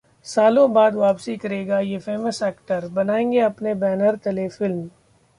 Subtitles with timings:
[0.25, 4.89] सालों बाद वापसी करेगा ये फेमस एक्टर, बनाएंगे अपने बैनर तले फिल्म